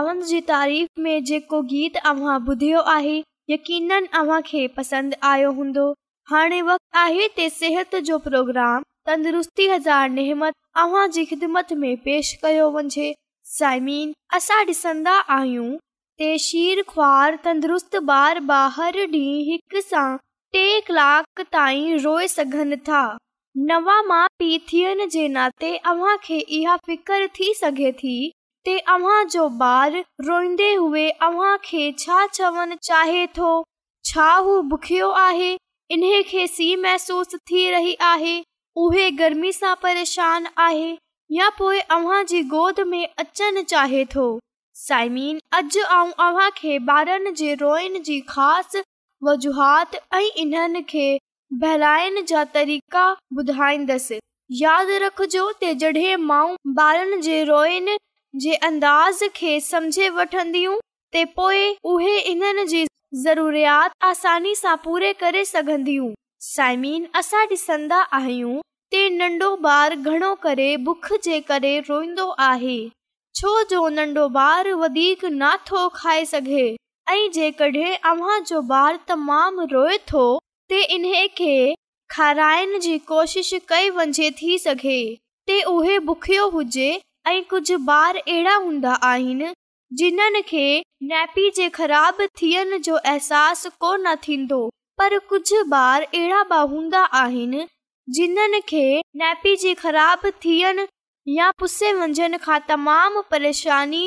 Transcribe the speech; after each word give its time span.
जेको 0.00 1.60
गीत 1.72 1.96
ॿुधियो 2.06 2.80
आहे 2.94 3.16
यकीन 3.50 5.14
आयो 5.30 5.50
हूंदो 5.58 5.86
आहे 7.02 7.28
तंदुरुस्ती 7.88 9.68
थियण 24.70 25.06
जे 25.10 25.28
नाते 25.36 25.74
इहा 26.58 26.76
فکر 26.86 27.26
थी 27.38 27.52
सघे 27.62 27.92
थी 28.02 28.16
ते 28.66 28.76
ॿारु 28.88 29.46
रोईंदे 30.26 30.74
छा 32.02 32.24
चवणु 32.36 32.74
चाहे 32.82 33.26
थो 33.38 33.48
छा 34.10 34.28
उहो 34.52 35.08
आहे 35.22 35.50
इन 35.94 36.02
खे 36.28 36.46
सी 36.46 36.74
महसूस 36.84 37.34
थी 37.50 37.68
रही 37.70 37.94
आहे 38.10 38.36
उहे 38.84 39.10
गर्मी 39.18 39.52
सां 39.52 39.74
परेशान 39.82 40.46
आहे 40.66 40.88
या 41.32 41.48
पोइ 41.58 41.78
अव्हां 41.96 42.24
जी 42.30 42.40
गोद 42.54 42.80
में 42.92 43.04
अचणु 43.06 43.62
चाहे 43.74 44.04
थो 44.14 44.24
साइमीन 44.86 45.38
अॼु 45.58 46.48
खे 46.56 46.76
ॿारनि 46.96 47.30
जे 47.42 47.54
रोइनि 47.64 47.98
जी 48.08 48.18
ख़ासि 48.30 48.82
वजूहत 49.28 49.94
ऐं 50.14 50.24
इन्हनि 50.44 50.82
खे 50.94 51.06
बहिाइण 51.64 52.24
जा 52.30 52.44
तरीक़ा 52.56 53.04
ॿुधाईंदसि 53.38 54.18
यादि 54.62 54.98
रखजो 55.06 55.46
मां 56.30 56.44
ॿारनि 56.86 57.20
जे 57.28 57.42
रोइनि 57.52 57.96
अंदाज़ 58.42 59.22
खे 59.34 59.58
समझे 59.60 60.08
वठंदियूं 60.10 60.78
इन्हनि 61.16 62.64
जी 62.68 62.84
ज़रूरियात 63.24 63.92
आसानी 64.04 64.54
सां 64.60 64.74
पूरी 64.86 65.12
करे 65.22 65.42
नंढो 69.18 69.54
ॿारु 69.72 70.00
घणो 70.12 70.34
करे 70.46 70.68
छो 73.34 73.62
जो 73.70 73.86
नंढो 74.00 74.26
ॿारु 74.46 74.76
वधीक 74.82 75.24
न 75.32 75.52
थो 75.70 75.88
खाए 75.94 76.24
सघे 76.34 76.66
ऐं 77.10 77.28
जेकॾहिं 77.38 77.94
ॿारु 78.12 78.98
तमामु 79.08 79.66
रोए 79.76 79.98
थो 80.12 80.26
खाराइण 82.16 82.78
जी 82.80 82.98
कोशिश 83.14 83.54
कई 83.68 83.90
वञे 84.02 84.30
थी 84.42 84.58
सघे 84.68 85.02
बुखियो 86.04 86.48
हुजे 86.50 86.92
ऐं 87.26 87.42
कुझु 87.50 87.76
ॿार 87.90 88.16
अहिड़ा 88.16 88.54
हूंदा 88.54 88.92
आहिनि 89.10 89.52
जिन्हनि 89.98 90.40
खे 90.48 90.64
नैपी 91.10 91.68
ख़राब 91.76 92.16
थियण 92.40 92.76
जो 92.86 92.94
अहसास 92.94 93.66
कोन 93.80 94.14
थींदो 94.26 94.58
पर 94.98 95.18
कुझु 95.30 95.62
ॿार 95.74 96.02
अहिड़ा 96.02 96.42
बि 96.52 96.56
हूंदा 96.74 97.00
आहिनि 97.20 97.66
जिन्हनि 98.16 98.60
खे 98.68 98.84
नैपी 99.22 99.72
ख़राब 99.84 100.26
थियनि 100.44 100.86
या 101.36 101.50
पुसे 101.58 101.92
वंझण 102.00 102.36
खां 102.44 102.58
तमामु 102.68 103.22
परेशानी 103.30 104.04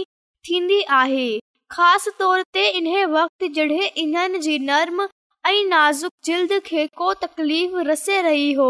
थींदी 0.50 0.81
आहे 1.02 1.28
ख़ासि 1.75 2.12
तोर 2.20 2.42
ते 2.58 2.68
इन 2.80 2.90
वक़्त 3.16 3.44
जड॒हिं 3.56 3.90
इन 4.06 4.40
जी 4.46 4.60
नर्म 4.70 5.02
ऐं 5.48 5.63
नाज़ुक 5.70 6.13
जल्द 6.25 6.58
खे 6.70 6.86
को 7.00 7.13
तकलीफ़ 7.25 7.75
रसे 7.90 8.22
रही 8.30 8.52
हो 8.62 8.70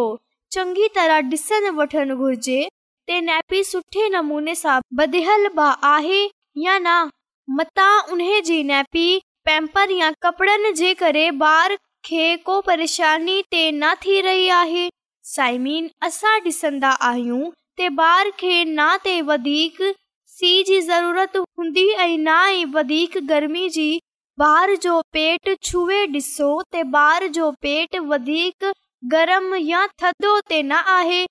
चङी 0.51 0.87
तरह 0.95 1.19
ॾिसण 1.33 1.69
वठण 1.81 2.15
घुर्जे 2.15 2.59
ते 3.09 3.19
नैपी 3.21 3.63
सुठे 3.63 4.07
नमूने 4.13 4.53
सां 4.61 4.79
बधियलु 4.97 5.49
बि 5.59 5.67
आहे 5.87 6.23
या 6.63 6.77
न 6.87 6.95
मता 7.57 7.89
उन्हे 8.11 8.39
जी 8.47 8.63
नैपी 8.71 9.05
पैंपर 9.45 9.91
या 9.91 10.09
कपड़न 10.23 10.71
जे 10.79 10.93
करे 11.01 11.29
बार 11.43 11.75
खे 12.05 12.25
को 12.49 12.59
परेशानी 12.61 13.41
ते 13.51 13.69
न 13.71 13.93
थी 14.05 14.19
रही 14.21 14.49
आहे 14.61 14.87
साइमीन 15.35 15.89
असां 16.07 16.35
ॾिसंदा 16.45 16.89
आहियूं 17.11 17.49
ॿार 17.97 18.29
खे 18.39 18.53
न 18.65 18.85
ते 19.03 19.21
वधीक 19.21 19.75
सी 20.37 20.51
जी 20.67 20.79
ज़रूरत 20.89 21.35
हूंदी 21.37 21.87
ऐं 21.89 22.17
न 22.17 22.37
ई 22.59 22.65
वधीक 22.75 23.17
गर्मी 23.31 23.67
जी 23.77 23.89
ॿार 24.45 24.75
जो 24.87 24.99
पेट 25.17 25.55
छुहे 25.69 26.03
ॾिसो 26.17 26.49
त 26.73 26.85
ॿार 27.05 27.27
जो 27.39 27.51
पेट 27.67 27.95
वधीक 28.13 28.71
गरम 29.15 29.53
या 29.71 29.85
थधो 30.03 30.39
ते 30.51 30.61
न 30.71 30.83
आहे 30.99 31.25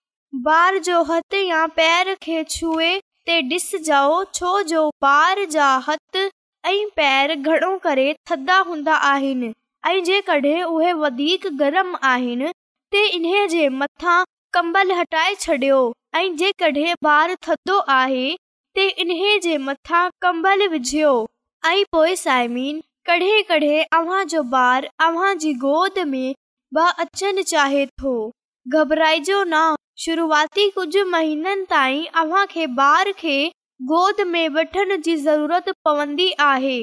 ॿार 0.48 0.76
जो 0.86 1.02
हथ 1.08 1.34
या 1.34 1.66
पैर 1.74 2.14
खे 2.22 2.42
छुहेओ 2.50 4.22
छोजो 4.34 4.82
ॿार 5.06 5.44
जा 5.50 5.66
हथ 5.88 6.16
ऐं 6.66 6.88
पेर 6.96 7.34
घणो 7.34 7.76
करे 7.84 8.06
थधा 8.30 8.58
हूंदा 8.68 8.94
आहिनि 9.10 9.52
ऐं 9.88 10.02
जेकॾहिं 10.04 10.64
कंबल 14.54 14.90
हटाए 15.00 15.34
छॾियो 15.40 15.78
ऐं 16.16 16.36
जेकॾहिं 16.42 16.94
ॿारु 17.12 17.34
थधो 17.48 17.78
आहे 18.00 19.56
मथां 19.68 20.08
कंबल 20.22 20.66
विझियो 20.68 21.14
ऐं 21.66 21.82
पोइ 21.92 22.16
साइमीन 22.26 22.80
कॾहिं 23.06 23.42
कॾहिं 23.48 23.80
अव्हां 24.00 24.24
जो 24.34 24.42
ॿार 24.66 24.88
अव्हां 25.08 25.36
जी 25.38 25.52
गोद 25.66 25.98
में 26.12 26.34
बि 26.74 26.90
अचणु 27.02 27.42
चाहे 27.54 27.86
थो 28.02 28.20
घबराइजो 28.74 29.42
न 29.54 29.64
शुरूआती 30.04 30.68
कुझु 30.70 31.04
महीननि 31.10 31.64
ताईं 31.70 32.00
अव्हांखे 32.22 32.64
ॿार 32.86 33.10
खे 33.18 33.36
गोद 33.92 34.20
में 34.32 34.48
वठण 34.56 34.96
जी 35.04 35.14
ज़रूरत 35.16 35.68
पवंदी 35.84 36.30
आहे 36.48 36.78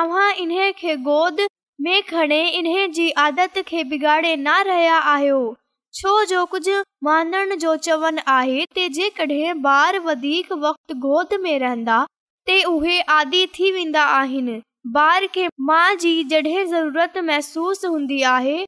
अव्हां 0.00 0.28
इन 0.42 0.52
खे 0.80 0.96
गोद 1.08 1.40
में 1.86 2.02
खणे 2.10 2.40
इन 2.58 2.68
जी 2.98 3.08
आदत 3.24 3.58
खे 3.68 3.84
बिगाड़े 3.92 4.34
न 4.36 4.58
रहिया 4.68 4.96
आहियो 5.14 5.40
छो 5.98 6.12
जो 6.34 6.44
कुझु 6.52 6.80
मानण 7.04 7.54
जो 7.64 7.76
चवनि 7.88 8.22
आहे 8.36 8.64
त 8.76 8.88
जेकॾहिं 9.00 9.58
ॿार 9.80 9.98
वधीक 10.08 10.52
वक़्तु 10.66 10.94
गोद 11.08 11.34
में 11.44 11.58
रहंदा 11.66 11.98
ते 12.48 12.62
उहे 12.76 13.00
आदी 13.20 13.46
थी 13.58 13.72
वेंदा 13.78 14.02
आहिनि 14.22 14.60
ॿार 15.06 15.26
खे 15.38 15.48
माउ 15.72 15.94
जी 16.04 16.12
जॾहिं 16.34 16.64
ज़रूरत 16.74 17.18
महसूस 17.32 17.84
हूंदी 17.92 18.22
आहे 18.38 18.58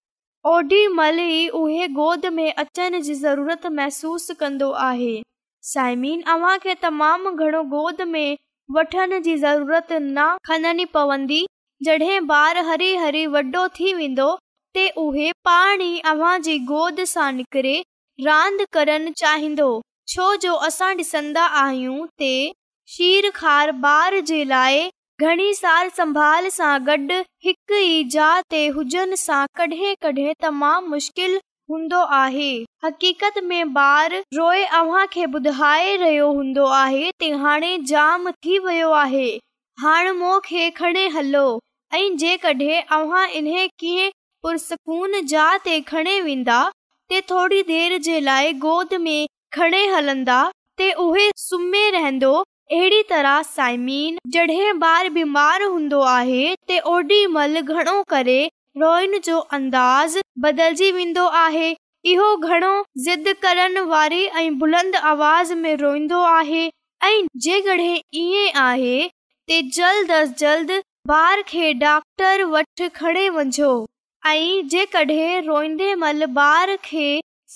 ओडी 0.49 0.87
मल 0.99 1.19
ई 1.21 1.49
उहे 1.55 1.87
गोद 1.97 2.27
में 2.35 2.53
अचण 2.61 2.99
जी 3.07 3.15
ज़रूरत 3.15 3.67
महसूसु 3.79 4.35
कंदो 4.43 4.69
आहे 4.85 5.15
साइमिन 5.73 6.23
अव्हांखे 6.35 6.75
तमामु 6.85 7.31
घणो 7.33 7.63
गोद 7.73 8.01
में 8.13 8.37
वठण 8.77 9.19
जी 9.27 9.35
खननी 10.47 10.85
पवंदी 10.95 11.45
जॾहिं 11.85 12.21
ॿारु 12.31 12.63
हरी 12.69 12.95
हरी 13.03 13.27
वॾो 13.35 13.67
थी 13.81 13.93
वेंदो 14.01 14.29
ते 14.75 14.89
उहे 15.05 15.31
पाण 15.49 15.81
ई 15.83 15.99
अव्हां 16.13 16.35
जी 16.47 16.59
गोद 16.73 17.05
सां 17.13 17.31
निकिरे 17.43 17.77
रांदि 18.27 18.67
करणु 18.79 19.11
चाहींदो 19.23 19.71
छो 20.15 20.35
जो 20.47 20.55
असां 20.71 20.91
ॾिसंदा 21.05 21.45
आहियूं 21.65 21.99
ते 22.23 22.33
शिरखार 22.97 23.71
ॿार 23.93 24.19
जे 24.33 24.45
लाइ 24.55 24.89
ઘણી 25.21 25.55
سال 25.57 25.89
સંભાળ 25.95 26.47
સાગડ 26.57 27.11
હક 27.47 27.73
ઈ 27.79 27.97
જાતે 28.13 28.59
હજન 28.77 29.11
સા 29.23 29.41
કઢે 29.59 29.89
કઢે 30.05 30.33
તમામ 30.45 30.87
મુશ્કિલ 30.93 31.33
હોંદો 31.73 31.99
આહે 32.19 32.47
હકીકત 32.87 33.41
મે 33.51 33.59
બાર 33.79 34.17
રોય 34.39 34.69
આવા 34.79 35.03
કે 35.17 35.27
બધાય 35.35 35.99
રયો 36.05 36.31
હોંદો 36.39 36.69
આહે 36.79 37.03
તેહાણે 37.25 37.73
જામ 37.93 38.31
થી 38.47 38.61
વયો 38.69 38.93
આહે 39.03 39.27
હાણ 39.87 40.11
મોખે 40.23 40.63
ખણે 40.81 41.05
હલ્લો 41.19 41.45
અઈ 41.99 42.07
જે 42.25 42.33
કઢે 42.47 42.79
આવા 42.99 43.25
ઇને 43.43 43.67
કે 43.85 43.95
પુરસ્કૂન 44.47 45.19
જાતે 45.35 45.73
ખણે 45.93 46.15
વિંદા 46.31 46.63
તે 47.13 47.23
થોડી 47.35 47.65
ધીર 47.73 47.99
જે 48.09 48.17
લાય 48.31 48.57
ગોદ 48.69 48.97
મે 49.09 49.19
ખણે 49.59 49.85
હલંદા 49.97 50.45
તે 50.83 50.91
ઓહે 51.07 51.29
સુમે 51.49 51.85
રહેંદો 51.99 52.35
अहिड़ी 52.73 53.03
तरह 53.11 53.41
साइमीन 53.43 54.19
जॾहिं 54.35 54.73
ॿारु 54.89 55.09
बीमारु 55.15 55.71
हूंदो 55.71 56.01
आहे 56.09 56.43
त 56.69 56.77
ओॾी 56.91 57.17
महिल 57.37 57.61
घणो 57.75 57.95
करे 58.13 58.37
रोइन 58.83 59.19
जो 59.29 59.39
अंदाज़ 59.57 60.19
बदिलजी 60.45 60.91
वेंदो 60.99 61.25
आहे 61.41 61.71
इहो 62.13 62.29
घणो 62.49 62.71
ज़िद 63.07 63.27
करण 63.47 63.79
वारी 63.95 64.23
ऐं 64.43 64.47
बुलंद 64.59 64.97
आवाज़ 65.15 65.53
में 65.65 65.75
रोईंदो 65.81 66.21
आहे 66.37 66.63
ऐं 67.09 67.19
जंहिं 67.49 67.99
ईअं 68.23 68.61
आहे 68.67 69.61
जल्द 69.79 70.11
अज़ 70.21 70.33
जल्द 70.45 70.71
ॿारु 71.17 71.43
खे 71.51 71.73
डॉक्टर 71.83 72.45
वटि 72.55 72.89
खणी 73.01 73.29
वञो 73.41 73.73
ऐं 74.37 74.69
जेकॾहिं 74.77 75.43
रोईंदे 75.51 75.95
महिल 76.07 76.25
ॿार 76.39 76.77
खे 76.89 77.11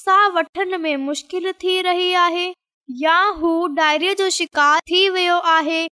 साहु 0.05 0.33
वठण 0.39 0.77
में 0.87 0.95
मुश्किल 1.07 1.51
थी 1.65 1.81
रही 1.91 2.13
आहे 2.27 2.53
जो 2.91 4.29
शिकार 4.31 4.81
थी 4.91 5.09
वियो 5.11 5.37
आहे 5.51 5.87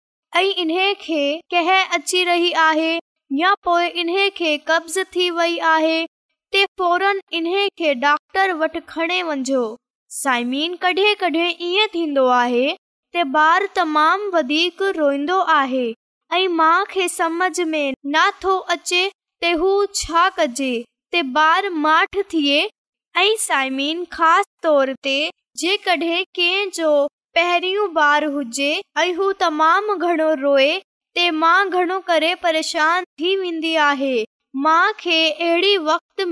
डॉक्टर 7.94 8.52
वञो 8.52 9.76
साइमीन 10.11 10.75
कडहिं 10.82 11.14
कॾहिं 11.20 11.49
ईअं 11.61 11.88
थींदो 11.94 12.25
आहे 12.26 12.70
त 13.14 13.25
ॿारु 13.42 13.66
तमामु 13.76 14.30
वधीक 14.34 14.82
रोईंदो 14.96 15.38
आहे 15.58 15.87
ऐं 16.34 16.46
माउ 16.61 16.84
खे 16.90 17.08
समझ 17.08 17.58
में 17.72 17.92
न 18.16 18.28
थो 18.42 18.56
अचे 18.78 19.02
त 19.42 19.54
हू 19.61 19.72
छा 19.96 20.28
कजे 20.38 20.75
त 21.14 21.25
ॿार 21.37 21.68
माठ 21.87 22.18
थिए 22.32 22.68
ऐं 23.19 23.35
साइमिन 23.38 23.99
ख़ासि 24.12 24.50
तोर 24.62 24.92
ते 25.07 25.14
जेकॾहिं 25.62 26.23
कंहिंजो 26.37 26.92
पहिरियों 27.38 27.88
ॿारु 28.02 28.31
हुजे 28.37 28.69
ऐं 29.00 29.11
हू 29.19 29.33
तमामु 29.42 29.97
घणो 30.11 30.28
रोए 30.45 30.71
ते 31.19 31.25
मां 31.40 31.59
घणो 31.78 31.99
करे 32.09 32.35
परेशान 32.45 33.04
थी 33.21 33.35
वेंदी 33.40 33.75
आहे 33.88 34.14
माउ 34.66 34.92
खे 35.00 35.19
अहिड़ी 35.31 35.76
वक़्त 35.90 36.25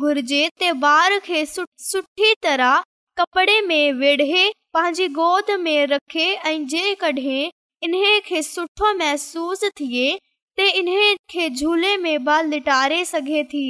घुर्जे 0.00 0.40
ते 0.62 0.70
ॿार 0.90 1.18
खे 1.28 1.44
सुठी 1.52 2.32
तरह 2.46 2.80
कपिड़े 3.20 3.60
में 3.68 3.92
वेढे 4.00 4.42
पंहिंजी 4.78 5.08
गोद 5.20 5.50
में 5.66 5.86
रखे 5.94 6.28
ऐं 6.52 6.58
जेकॾहिं 6.76 7.50
इन्हे 7.90 8.18
खे 8.30 8.42
सुठो 8.48 8.92
महसूस 9.04 9.64
थिए 9.82 10.08
त 10.16 10.72
इन्हे 10.82 11.14
खे 11.34 11.48
झूले 11.50 11.96
में 12.06 12.24
बाल 12.24 12.48
लिटारे 12.56 13.04
सघे 13.12 13.44
थी 13.52 13.66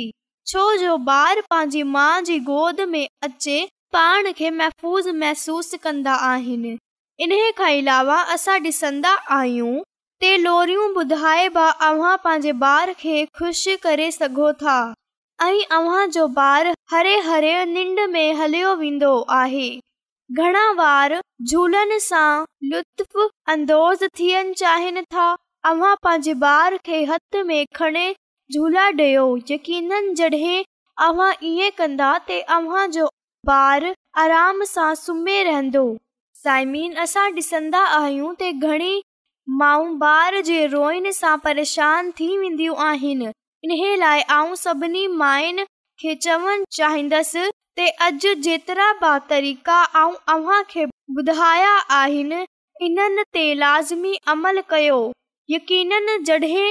छो 0.49 0.65
जो 0.81 0.97
ॿार 1.11 1.41
पंहिंजी 1.51 1.83
माउ 1.83 2.21
जी 2.27 2.39
गोद 2.47 2.81
में 2.89 3.07
अचे 3.25 3.57
पाण 3.93 4.31
खे 4.41 4.51
महफ़ूज़ 4.57 5.09
महसूसु 5.13 5.77
कंदा 5.83 6.13
आहिनि 6.27 6.77
इन 7.25 7.33
खां 7.59 7.71
अलावा 7.79 8.19
असां 8.35 8.59
ॾिसंदा 8.67 9.15
आहियूं 9.39 9.73
टे 10.21 10.29
लोरियूं 10.43 10.85
ॿुधाए 11.03 11.49
बि 11.57 11.65
अव्हां 11.87 12.15
पंहिंजे 12.27 12.53
ॿार 12.69 12.93
खे 13.01 13.15
ख़ुशि 13.39 13.75
करे 13.87 14.11
सघो 14.19 14.53
था 14.63 14.77
ऐं 15.49 15.65
अव्हां 15.79 16.05
जो 16.17 16.27
ॿार 16.43 16.73
हरे 16.93 17.17
हरे 17.31 17.55
निंड 17.73 18.01
में 18.13 18.33
हलियो 18.43 18.75
वेंदो 18.85 19.15
आहे 19.41 19.69
घणा 20.43 20.63
ॿार 20.85 21.21
झूलनि 21.49 21.99
सां 22.09 22.29
लुत्फ 22.75 23.27
अंदोज़ 23.57 24.07
थियण 24.21 24.53
चाहिनि 24.63 25.03
था 25.17 25.27
पंहिंजे 25.69 26.35
ॿार 26.53 26.77
खे 26.91 27.03
हथ 27.15 27.43
में 27.51 27.65
झूला 28.55 28.83
ॾियो 28.99 29.27
यकीन 29.51 29.93
जॾहिं 30.17 30.63
ईअं 31.53 31.71
कंदा 31.79 32.11
ॿार 33.49 33.85
ॾिसंदा 37.37 37.79
आहियूं 37.85 38.33
घणी 38.59 39.01
माउ 39.59 39.85
ॿार 40.03 40.41
जे 40.47 40.67
रोइनि 40.73 41.13
सां 41.13 41.37
परेशान 41.45 42.11
थी 42.19 42.37
वेंदियूं 42.39 42.77
आहिनि 42.89 43.27
इन 43.73 43.99
लाइ 44.05 44.21
आऊं 44.39 44.55
सभिनी 44.63 45.07
माइयुनि 45.23 45.65
खे 46.03 46.15
चवणु 46.27 46.65
चाहींदसि 46.77 47.49
त 47.79 47.89
अॼु 48.05 48.35
जेतिरा 48.43 48.93
बि 49.03 49.19
तरीक़ा 49.31 49.83
ऐं 50.05 50.13
अव्हां 50.35 50.63
खे 50.71 50.85
ॿुधाया 51.19 51.75
आहिनि 52.03 52.45
इन्हनि 52.87 53.23
ते 53.35 53.45
लाज़मी 53.65 54.17
अमल 54.35 54.61
कयो 54.71 55.01
यकीननि 55.51 56.19
जॾहिं 56.29 56.71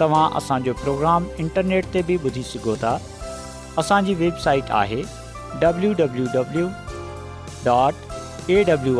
तव्हां 0.00 0.28
असांजो 0.36 0.72
प्रोग्राम 0.82 1.24
इंटरनेट 1.42 1.86
ते 1.94 2.02
बि 2.10 2.16
ॿुधी 2.24 2.42
सघो 2.50 2.74
था 2.82 2.92
असांजी 3.78 4.14
वेबसाइट 4.20 4.70
आहे 4.82 5.02
डब्ल्यू 5.62 5.92
डब्लू 5.98 6.66
डॉट 7.64 8.50
एडब्लू 8.56 8.94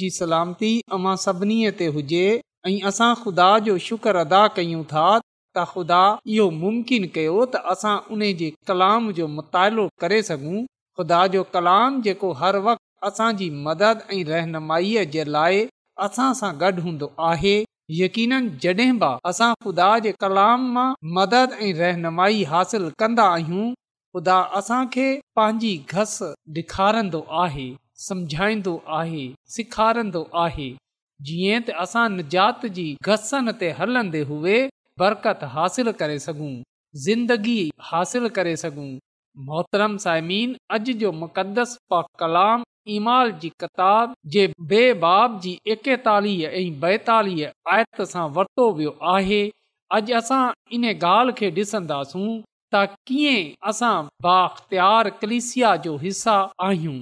जी 0.00 0.10
सलामती 0.18 0.72
सभिनी 1.24 1.70
ते 1.78 1.86
हुजे 1.96 2.26
ऐं 2.68 2.80
असां 2.88 3.12
ख़ुदा 3.22 3.48
जो 3.68 3.76
शुक्र 3.88 4.16
अदा 4.26 4.46
कयूं 4.58 4.82
था 4.92 5.06
त 5.56 5.62
ख़ुदा 5.72 6.00
इहो 6.36 6.44
मुमकिन 6.62 7.04
कयो 7.18 7.34
त 7.46 7.58
असां 7.74 7.94
उन 8.16 8.22
जे 8.40 8.46
कलाम 8.70 9.04
जो 9.18 9.26
मुतालो 9.34 9.82
करे 10.04 10.18
सघूं 10.30 10.56
ख़ुदा 10.98 11.18
जो 11.34 11.42
कलाम 11.58 11.98
जेको 12.08 12.30
हर 12.40 12.58
वक़्ति 12.64 12.82
असांजी 13.10 13.48
मदद 13.68 14.02
ऐं 14.16 14.24
रहनुमाई 14.32 14.94
जे 15.16 15.24
लाइ 15.36 15.60
असां 16.08 16.28
सां 16.42 16.50
गॾु 16.64 16.84
हूंदो 16.88 17.10
आहे 17.30 17.54
यकीन 18.00 18.34
जॾहिं 18.66 18.90
बि 19.04 19.12
असां 19.32 19.52
ख़ुदा 19.66 19.88
जे 20.08 20.12
कलाम 20.26 20.66
मां 20.78 20.88
मदद 21.20 21.56
ऐं 21.68 21.72
रहनुमाई 21.82 22.42
हासिल 22.54 22.90
कंदा 23.04 23.28
आहियूं 23.38 23.66
ख़ुदा 23.74 24.38
असांखे 24.62 25.06
पंहिंजी 25.40 25.72
घस 25.98 26.16
ॾेखारींदो 26.60 27.22
आहे 27.46 27.68
समझाईंदो 28.08 28.72
आहे 29.00 29.24
सिखारींदो 29.58 30.22
आहे 30.46 30.68
जीअं 31.28 31.66
त 31.70 31.80
असां 31.86 32.08
निजात 32.18 32.64
जी 32.78 32.86
घसनि 33.10 33.52
ते 33.60 33.68
हलंदे 33.80 34.22
हुए 34.30 34.56
बरकत 34.98 35.40
हासिल 35.54 35.90
करे 36.00 36.18
सघूं 36.18 36.52
ज़िंदगी 37.04 37.60
हासिल 37.92 38.28
करे 38.38 38.54
मोहतरम 39.46 39.96
साइमीन 40.02 40.54
अॼु 40.76 40.92
जो 40.98 41.10
मुक़दस 41.20 41.76
पा 41.90 42.00
कलाम 42.18 42.62
ईमाल 42.96 43.32
जी 43.42 43.48
किताब 43.60 44.12
जे 44.34 44.46
बेबाब 44.72 45.40
आयत 47.72 48.02
सां 48.12 48.28
वरितो 48.36 48.68
वियो 48.76 48.94
आहे 49.14 49.42
अॼु 49.98 50.16
असां 50.18 50.42
इन 50.78 50.84
ॻाल्हि 50.92 51.34
खे 51.38 51.50
ॾिसंदासूं 51.60 52.26
त 52.74 52.84
कीअं 53.08 53.52
असां 53.70 53.96
बाख़्तार 54.28 55.08
कलिसिया 55.22 55.74
जो 55.88 55.96
हिसा 56.04 56.36
आहियूं 56.68 56.98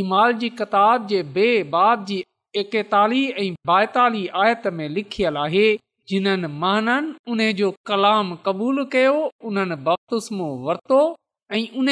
ईमाल 0.00 0.32
जी 0.42 0.48
किताब 0.60 1.06
जे 1.14 1.22
बेबाब 1.38 2.04
जी 2.10 2.22
एकतालीह 2.64 3.42
ऐं 3.44 3.52
ॿाएतालीह 3.76 4.38
आयत 4.44 4.66
में 4.80 4.88
लिखियल 4.98 5.36
आहे 5.46 5.68
जिन्हनि 6.10 6.48
माननि 6.62 7.14
उन 7.30 7.40
जो 7.60 7.68
कलाम 7.88 8.28
क़बूल 8.46 8.76
कयो 8.94 9.16
उन्हनि 9.48 9.76
वरतो 10.66 11.00
ऐं 11.56 11.62
उन 11.80 11.88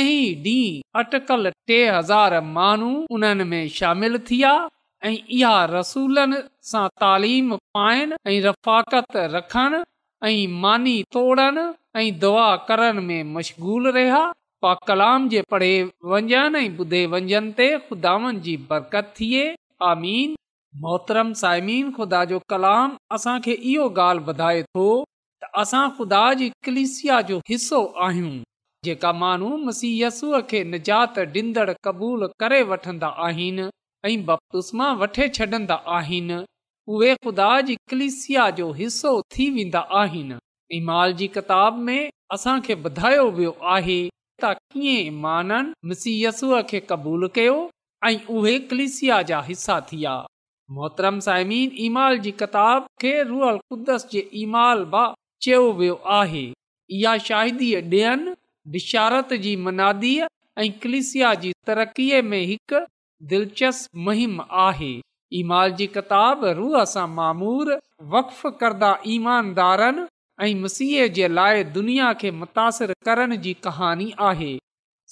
अटकल 1.00 1.50
टे 1.68 1.78
हज़ार 1.98 2.40
माण्हू 2.56 2.90
उन्हनि 3.16 3.44
में 3.52 3.62
शामिल 3.78 4.18
थिया 4.30 4.52
ऐं 5.08 5.14
इहा 5.36 5.54
रसूल 5.74 6.16
सां 6.70 6.86
तालीम 7.02 7.54
पाइन 7.78 8.12
ऐं 8.32 8.40
रफ़ाकत 8.46 9.16
रखण 9.36 9.72
ऐं 10.30 10.36
मानी 10.64 10.96
तोड़न 11.16 11.58
ऐं 12.00 12.08
दुआ 12.24 12.48
करण 12.70 13.00
में 13.10 13.22
मशगूल 13.36 13.88
रहिया 13.98 14.22
पा 14.62 14.74
कलाम 14.88 15.28
जे 15.34 15.42
पढ़े 15.52 15.72
वञनि 16.12 16.34
ऐं 16.62 16.66
ॿुधे 16.80 17.04
वंजन 17.14 17.50
ते 17.60 17.68
खुदानि 17.88 18.38
जी 18.46 18.56
बरकत 18.72 19.12
थिए 19.18 19.44
आमीन 19.90 20.34
मोहतरम 20.76 21.32
साइमीन 21.40 21.90
ख़ुदा 21.98 22.24
जो 22.30 22.38
कलाम 22.52 22.96
असांखे 23.16 23.52
इहो 23.52 23.84
ॻाल्हि 24.00 24.24
ॿुधाए 24.30 24.62
थो 24.74 24.82
त 25.42 25.48
असां 25.62 25.84
ख़ुदा 25.98 26.20
जी 26.40 26.48
कलिसिया 26.66 27.20
जो 27.30 27.38
हिसो 27.50 27.78
आहियूं 28.06 28.32
जेका 28.88 29.12
माण्हू 29.22 29.48
मिसय 29.68 29.94
यसूअ 30.02 30.40
खे 30.50 30.62
निजात 30.74 31.18
ॾींदड़ 31.38 31.72
क़बूल 31.88 32.26
करे 32.44 32.60
वठंदा 32.72 33.08
आहिनि 33.28 33.64
ऐं 34.10 34.20
बप्तूसंदा 34.28 35.78
आहिनि 36.00 36.38
उहे 36.96 37.14
ख़ुदा 37.24 37.48
कलिसिया 37.92 38.48
जो 38.60 38.68
हिसो 38.82 39.14
थी 39.36 39.48
वेंदा 39.56 39.84
आहिनि 40.04 40.38
इमाल 40.80 41.12
जी 41.22 41.26
किताब 41.38 41.82
में 41.88 42.00
असांखे 42.36 42.74
ॿुधायो 42.88 43.28
वियो 43.40 43.56
आहे 43.76 44.00
त 44.44 44.52
कीअं 44.76 45.14
माननि 45.24 45.74
मिसीयसूअ 45.94 46.62
खे 46.72 46.80
क़बूलु 46.92 47.28
कयो 47.40 47.58
ऐं 48.12 48.18
उहे 48.38 48.58
कलिसिया 48.72 49.22
जा 49.32 49.40
हिसा 49.52 49.84
थिया 49.92 50.20
मोहतरम 50.76 51.18
साइमीन 51.26 51.70
इमाल 51.84 52.18
जी 52.24 52.30
किताबु 52.42 53.78
चयो 55.44 55.60
वियो 55.78 55.94
आहे 56.16 56.42
इहा 56.96 57.12
शाहिनिशारत 57.26 59.32
जी 59.44 59.52
मनादीअ 59.64 60.62
जी 61.44 61.50
तरक़ीअ 61.70 62.20
में 62.22 62.56
दिलचस्प 63.32 63.88
मुहिम 64.06 64.32
ईमाल 65.40 65.68
जी 65.80 65.86
किताब 65.96 66.38
रूह 66.60 66.76
सां 66.92 67.06
मामूर 67.16 67.68
वफ़ 68.14 68.40
करदा 68.64 68.92
ईमानदारनि 69.16 70.06
ऐं 70.48 70.52
मसीह 70.62 70.94
जे 71.20 71.26
लाइ 71.38 71.56
दुनिया 71.78 72.08
खे 72.20 72.28
मुतासिर 72.44 72.90
करण 73.08 73.30
जी 73.46 73.52
कहानी 73.68 74.08
आहे 74.30 74.54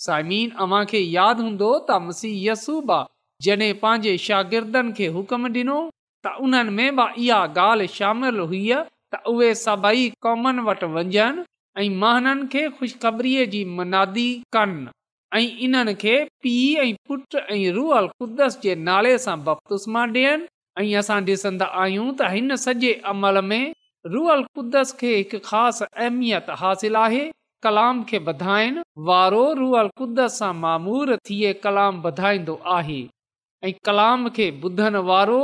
साइमीन 0.07 0.49
अमा 0.67 0.81
खे 0.95 1.01
यादि 1.19 1.41
हूंदो 1.49 1.71
त 1.91 1.91
मसीह 2.09 2.35
यसूबा 2.51 3.01
जॾहिं 3.45 3.73
पंहिंजे 3.81 4.13
शागिर्दनि 4.27 4.93
खे 4.99 5.07
हुकम 5.15 5.45
ॾिनो 5.55 5.75
त 6.27 6.31
उन्हनि 6.45 6.71
में 6.77 6.97
बि 7.01 7.07
इहा 7.25 7.39
ॻाल्हि 7.69 7.87
शामिलु 7.99 8.47
हुई 8.53 8.61
त 9.13 9.15
سبائی 9.17 9.55
सभई 9.65 10.05
कॉमनि 10.27 10.63
वटि 10.69 10.87
वञनि 10.95 11.43
ऐं 11.83 11.89
महननि 12.03 12.47
खे 12.53 12.63
खु़शबरीअ 12.79 13.45
जी 13.55 13.61
मुनादी 13.79 14.27
कनि 14.55 14.87
ऐं 15.39 15.43
इन्हनि 15.67 15.95
खे 16.03 16.15
पीउ 16.47 16.83
ऐं 16.83 16.95
पुट 17.09 17.35
ऐं 17.53 17.73
रुअल 17.79 18.09
कुदस 18.21 18.59
जे 18.65 18.75
नाले 18.89 19.17
सां 19.27 19.37
बपतुस्मा 19.49 20.05
ॾियनि 20.07 20.49
ऐं 20.79 20.87
असां 21.03 21.21
ॾिसंदा 21.33 21.67
आहियूं 21.85 22.07
त 22.21 22.31
हिन 22.37 22.57
सॼे 22.65 22.93
अमल 23.15 23.43
में 23.51 23.63
रुअल 24.17 24.45
कुदस 24.61 24.95
खे 25.03 25.11
हिकु 25.17 25.43
ख़ासि 25.51 25.91
अहमियत 25.93 26.49
हासिल 26.65 26.97
आहे 27.05 27.25
कलाम 27.69 28.03
खे 28.13 28.19
वधाइनि 28.31 28.87
वारो 29.11 29.45
रुअल 29.63 29.93
कुदस 30.03 30.39
सां 30.45 30.53
मामूर 30.67 31.15
थिए 31.31 31.53
कलाम 31.69 32.01
वधाईंदो 32.09 32.57
आहे 32.81 32.99
ऐं 33.65 33.73
कलाम 33.89 34.29
खे 34.37 34.49
ॿुधनि 34.65 35.01
वारो 35.11 35.39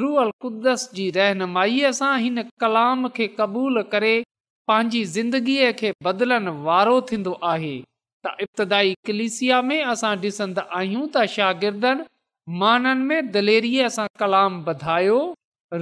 रूह 0.00 0.18
कुदस 0.42 0.82
जी 0.96 1.04
रहनुमाईअ 1.16 1.90
सां 1.98 2.10
हिन 2.24 2.42
कलाम 2.64 3.08
खे 3.18 3.26
क़बूल 3.38 3.82
करे 3.94 4.12
पंहिंजी 4.70 5.00
ज़िंदगीअ 5.16 5.70
खे 5.80 5.92
बदलणु 6.08 6.52
वारो 6.68 6.96
थींदो 7.10 7.32
आहे 7.52 7.72
त 8.58 8.66
कलिसिया 9.08 9.60
में 9.70 9.78
असां 9.94 10.12
ॾिसंदा 10.26 10.66
आहियूं 10.80 11.06
त 11.16 11.24
शागिर्दनि 11.36 12.06
माननि 12.64 13.06
में 13.10 13.32
दलेरीअ 13.38 13.88
सां 13.96 14.06
कलाम 14.24 14.60
वधायो 14.68 15.18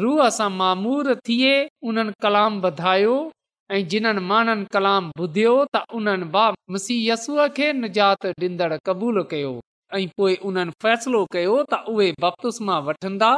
रूह 0.04 0.22
सां 0.38 0.50
मामूर 0.60 1.14
थिए 1.30 1.54
उन्हनि 1.90 2.16
कलाम 2.26 2.60
वधायो 2.68 3.14
ऐं 3.76 3.82
जिन्हनि 3.94 4.24
माननि 4.32 4.70
कलाम 4.78 5.10
ॿुधियो 5.26 5.56
त 5.76 5.84
उन्हनि 6.00 6.30
मसीयसूअ 6.78 7.48
खे 7.60 7.72
निजात 7.84 8.32
ॾींदड़ 8.34 8.72
क़बूलु 8.90 9.26
कयो 9.34 9.54
ऐं 9.94 10.06
पोइ 10.16 10.34
उन्हनि 10.49 10.72
फ़ैसिलो 10.82 11.20
कयो 11.32 11.54
त 11.72 11.78
उहे 11.94 12.04
बपतसमा 12.25 12.76
वठंदा 12.87 13.30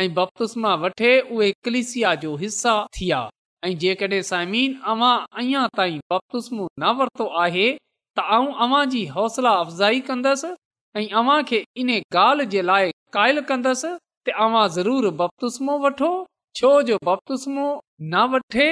ऐं 0.00 0.08
बपतसमा 0.16 0.72
वठे 0.82 1.12
उहे 1.36 1.48
कलिसिया 1.68 2.14
जो 2.24 2.32
हिसा 2.42 2.74
थी 2.96 3.04
विया 3.04 3.20
ऐं 3.68 3.76
जेकॾहिं 3.84 4.22
साइमीनो 4.30 4.94
न 6.84 6.94
वरितो 7.00 7.26
आहे 7.44 7.64
त 8.16 8.26
आऊं 8.38 8.52
अवां 8.66 8.82
जी 8.94 9.02
हौसला 9.16 9.50
अफ़ज़ाई 9.62 10.00
कंदसि 10.10 10.52
ऐं 11.02 11.06
अव्हां 11.22 11.38
खे 11.52 11.62
इन 11.84 11.90
ॻाल्हि 12.00 12.46
जे 12.56 12.62
लाइ 12.72 12.90
क़ाइल 13.18 13.40
कंदसि 13.52 13.94
तव्हां 14.30 14.64
ज़रूरु 14.78 15.10
बपतसमो 15.22 15.78
वठो 15.86 16.12
छो 16.60 16.70
जो 16.90 16.96
बपतुस्मो 17.10 17.68
न 18.00 18.28
वठे 18.36 18.68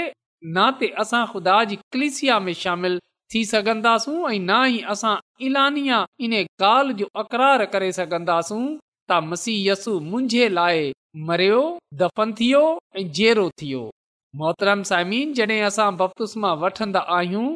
न 0.57 0.71
ते 0.83 0.89
असां 1.07 1.25
ख़ुदा 1.33 1.59
जी 1.73 1.77
कलिसिया 1.95 2.39
में 2.49 2.53
शामिलु 2.65 2.99
थी 3.33 3.45
सघंदासूं 3.49 4.17
ऐं 4.31 4.39
ना 4.51 4.59
ई 4.75 4.79
असां 4.93 5.15
इलानिया 5.47 5.99
इन 6.25 6.33
ॻाल्हि 6.43 6.95
जो 7.01 7.07
अक़रार 7.23 7.65
करे 7.73 7.91
सघंदासूं 7.99 8.63
त 9.11 9.19
मसी 9.31 9.55
यसु 9.69 9.93
मुंहिंजे 10.11 10.49
लाइ 10.59 10.81
मरियो 11.29 11.61
दफ़न 12.01 12.33
थियो 12.41 12.63
ऐं 12.99 13.05
जेरो 13.19 13.47
थियो 13.63 13.85
मोहतरम 14.41 14.83
सामिन 14.91 15.33
जॾहिं 15.39 15.61
असां 15.71 15.89
बप्तूस 16.01 16.37
मां 16.43 16.57
वठंदा 16.65 17.01
आहियूं 17.19 17.47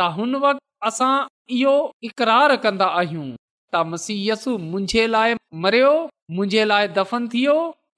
त 0.00 0.12
हुन 0.18 0.34
वक़्तु 0.44 0.64
असां 0.88 1.14
इहो 1.58 1.74
इक़रार 2.10 2.56
कंदा 2.66 2.86
आहियूं 3.00 3.28
त 3.74 3.84
मसीयसु 3.92 4.56
मुंहिंजे 4.70 5.06
लाइ 5.16 5.34
मरियो 5.66 5.92
मुंहिंजे 6.36 6.64
लाइ 6.74 6.92
दफ़न 7.00 7.28
थियो 7.36 7.56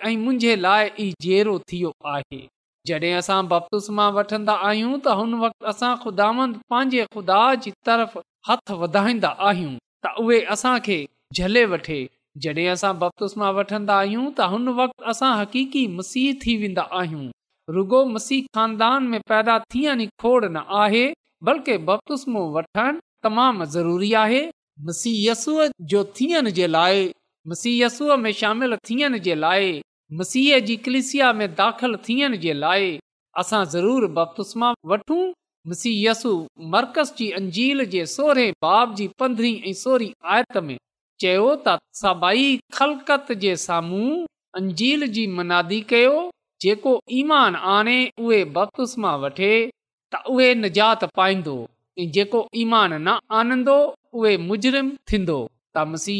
ऐं 0.08 0.16
मुंहिंजे 0.24 0.56
लाइ 0.66 0.90
ई 1.06 1.12
जहिड़ो 1.26 1.58
थियो 1.72 1.90
आहे 2.14 2.42
जॾहिं 2.88 3.12
असां 3.18 3.36
बपटुस 3.50 3.86
मां 3.98 4.06
वठंदा 4.14 4.54
आहियूं 4.70 4.96
त 5.04 5.12
हुन 5.18 5.34
वक़्ति 5.42 5.66
असां 5.72 5.92
ख़ुदा 6.00 7.44
तरफ़ 7.88 8.18
खुदा 8.48 9.02
हथुंदा 9.06 9.30
आहियूं 9.50 9.72
त 10.06 10.10
उहे 10.24 10.40
असांखे 10.54 10.96
झले 11.38 11.62
वठे 11.70 12.66
असां 12.72 12.90
बपतुस 13.04 13.36
मां 13.42 13.52
वठंदा 13.60 13.96
आहियूं 14.02 14.24
त 14.32 14.48
हुन 14.56 14.72
वक़्ति 14.80 15.08
असां 15.12 15.30
हक़ीक़ी 15.38 15.84
मसीह 16.00 16.34
थी 16.42 16.56
वेंदा 16.64 16.84
आहियूं 17.00 17.24
रुगो 17.78 18.02
मसीह 18.12 18.44
ख़ानदान 18.58 19.08
में 19.14 19.18
पैदा 19.32 19.56
थियण 19.76 20.04
खोड़ 20.24 20.42
न 20.44 20.64
आहे 20.82 21.04
बल्कि 21.50 21.78
बपटस 21.92 22.28
मां 22.36 22.44
वठणु 22.58 23.02
तमामु 23.28 23.70
ज़रूरी 23.78 24.12
आहे 24.26 24.42
मसीहसूअ 24.90 25.70
जो 25.94 26.04
थियण 26.20 26.52
जे 26.60 26.70
लाइ 26.76 27.04
मसीहसूअ 27.54 28.20
में 28.28 28.32
शामिलु 28.44 28.80
थियण 28.90 29.20
जे 29.28 29.38
लाइ 29.46 29.72
मसीह 30.18 30.58
जी 30.66 30.74
कलिसिया 30.86 31.32
में 31.38 31.48
दाख़िल 31.60 31.94
थियण 32.08 32.36
जे 32.42 32.52
लाइ 32.64 32.90
असां 33.42 33.62
ज़रूरु 33.72 34.08
बपतुस्मा 34.18 34.66
मां 34.72 34.88
वठूं 34.90 35.22
मसीहयसु 35.70 36.32
मर्कज़ 36.74 37.10
जी 37.20 37.26
अंजील 37.38 37.84
जे 37.94 38.02
आयत 40.34 40.56
में 40.66 40.76
चयो 41.22 41.48
तंजील 43.10 45.06
जी 45.18 45.26
मनादी 45.38 45.80
कयो 45.94 46.12
जेको 46.66 46.94
ईमान 47.22 47.56
आणे 47.74 47.98
उहे 48.26 48.40
बपतुस 48.58 48.94
मां 49.06 49.14
वठे 49.26 49.50
त 50.12 50.24
उहे 50.36 50.48
निजात 50.62 51.04
पाईंदो 51.22 51.56
जेको 52.18 52.44
ईमान 52.66 52.92
न 53.08 53.18
आनंदो 53.42 53.78
उहे 54.18 54.38
मुजरिम 54.48 54.94
थींदो 55.12 55.40
त 55.76 55.88
मसी 55.94 56.18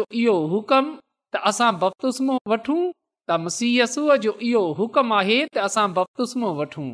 जो 0.00 0.08
इहो 0.24 0.36
हुकम 0.56 0.94
त 1.34 1.48
असां 1.52 1.72
बप्तुसमा 1.84 2.36
वठूं 2.54 2.82
त 3.30 3.36
मसियसुअ 3.44 4.16
जो 4.24 4.32
इहो 4.48 4.62
हुकम 4.76 5.12
आहे 5.14 5.34
त 5.54 5.58
असां 5.68 5.86
बपतुसमो 5.96 6.50
वठूं 6.58 6.86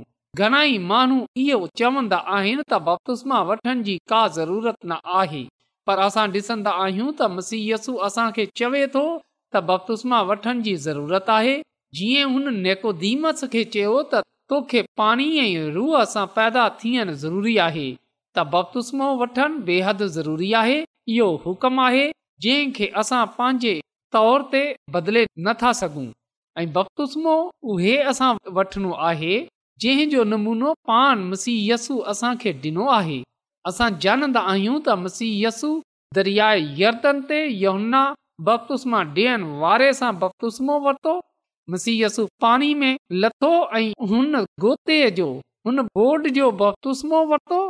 घणाई 0.43 0.77
माण्हू 0.93 1.19
इहो 1.43 1.67
चवंदा 1.81 2.17
आहिनि 2.37 2.63
त 2.71 2.79
बपतुस्मा 2.89 3.37
वठण 3.51 3.83
जी 3.89 3.97
का 4.13 4.23
ज़रूरत 4.39 4.79
न 4.93 4.97
आहे 5.23 5.43
पर 5.87 5.99
असां 6.07 6.27
ॾिसंदा 6.37 6.71
आहियूं 6.85 7.11
त 7.19 7.29
मसिअसु 7.35 7.95
असांखे 8.07 8.47
चवे 8.61 8.87
थो 8.95 9.05
त 9.55 9.63
बपतुसमा 9.69 10.21
वठण 10.31 10.63
जी 10.67 10.75
ज़रूरत 10.89 11.31
आहे 11.37 11.55
जीअं 11.99 12.33
हुन 12.33 12.55
नेकोदीमस 12.67 13.45
खे 13.53 13.63
चयो 13.77 13.95
त 14.15 14.23
तोखे 14.51 14.83
पाणीअ 15.01 15.63
रूह 15.77 15.95
सां 16.15 16.27
पैदा 16.41 16.67
थियनि 16.83 17.15
ज़रूरी 17.25 17.57
आहे 17.69 17.87
त 18.37 18.47
बपतुसमो 18.57 19.13
वठनि 19.23 19.63
बेहद 19.71 20.03
ज़रूरी 20.19 20.53
आहे 20.65 20.83
इहो 21.19 21.31
हुकम 21.47 21.81
आहे 21.87 22.05
जंहिंखे 22.47 22.91
असां 23.05 23.25
पंहिंजे 23.39 23.77
तौर 24.19 24.41
ते 24.55 24.65
बदले 24.99 25.25
नथा 25.47 25.73
सघूं 25.83 26.07
ऐं 26.61 26.67
बख़्तुस्मो 26.73 27.33
उहे 27.71 27.97
असां 28.11 28.29
वठणो 28.57 28.91
आहे 29.11 29.35
जंहिंजो 29.83 30.25
नमूनो 30.33 30.73
पान 30.89 31.23
मसीयसु 31.31 31.95
असांखे 32.13 32.53
ॾिनो 32.65 32.85
आहे 32.99 33.23
असां 33.71 33.89
जानंदा 34.05 34.41
आहियूं 34.53 34.79
त 34.89 35.01
यसु 35.45 35.71
दरियाए 36.19 36.61
यर्दन 36.81 37.21
ते 37.29 37.39
यमुना 37.63 38.03
बपतुस्मा 38.49 39.01
ॾियण 39.17 39.43
वारे 39.63 39.91
सां 40.01 40.13
बख़ुसमो 40.21 40.77
वरितो 40.85 41.15
यसु 42.03 42.27
पाणी 42.47 42.71
में 42.85 42.95
लथो 43.25 43.51
ऐं 43.81 43.85
हुन 44.11 44.43
गोते 44.67 44.99
जो 45.19 45.27
हुन 45.67 45.83
बोर्ड 45.99 46.29
जो 46.39 46.51
बपतुस्मो 46.63 47.25
वरितो 47.33 47.61